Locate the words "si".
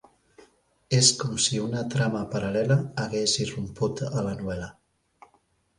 1.47-1.59